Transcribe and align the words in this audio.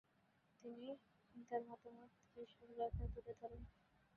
তিনি 0.63 0.89
তার 1.49 1.61
মতামত 1.69 2.11
এসব 2.37 2.67
লেখায় 2.71 3.09
তুলে 3.13 3.33
ধরেন। 3.39 3.61